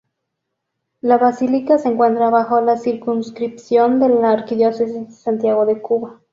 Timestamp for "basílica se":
1.19-1.89